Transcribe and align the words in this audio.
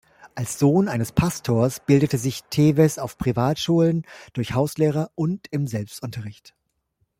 Als 0.33 0.57
Sohn 0.57 0.87
eines 0.87 1.11
Pastors 1.11 1.79
bildete 1.79 2.17
sich 2.17 2.41
Tewes 2.49 2.97
auf 2.97 3.19
Privatschulen, 3.19 4.01
durch 4.33 4.55
Hauslehrer 4.55 5.11
und 5.13 5.47
im 5.51 5.67
Selbstunterricht. 5.67 6.55